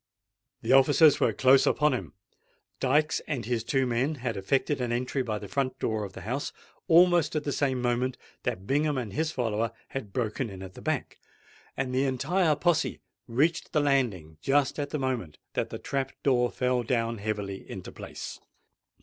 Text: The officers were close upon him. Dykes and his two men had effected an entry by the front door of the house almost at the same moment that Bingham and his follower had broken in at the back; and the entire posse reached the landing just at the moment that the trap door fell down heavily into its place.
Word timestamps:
The 0.63 0.71
officers 0.73 1.19
were 1.19 1.31
close 1.31 1.67
upon 1.67 1.93
him. 1.93 2.13
Dykes 2.79 3.21
and 3.27 3.45
his 3.45 3.63
two 3.63 3.85
men 3.85 4.15
had 4.15 4.35
effected 4.35 4.81
an 4.81 4.91
entry 4.91 5.21
by 5.21 5.37
the 5.37 5.47
front 5.47 5.77
door 5.77 6.03
of 6.03 6.13
the 6.13 6.21
house 6.21 6.51
almost 6.87 7.35
at 7.35 7.43
the 7.43 7.51
same 7.51 7.79
moment 7.79 8.17
that 8.41 8.65
Bingham 8.65 8.97
and 8.97 9.13
his 9.13 9.31
follower 9.31 9.71
had 9.89 10.11
broken 10.11 10.49
in 10.49 10.63
at 10.63 10.73
the 10.73 10.81
back; 10.81 11.19
and 11.77 11.93
the 11.93 12.05
entire 12.05 12.55
posse 12.55 12.99
reached 13.27 13.73
the 13.73 13.79
landing 13.79 14.39
just 14.41 14.79
at 14.79 14.89
the 14.89 14.97
moment 14.97 15.37
that 15.53 15.69
the 15.69 15.77
trap 15.77 16.13
door 16.23 16.49
fell 16.49 16.81
down 16.81 17.19
heavily 17.19 17.69
into 17.69 17.91
its 17.91 17.95
place. 17.99 18.39